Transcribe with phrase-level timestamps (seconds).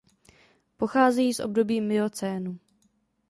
[0.77, 2.57] Pocházejí z období miocénu.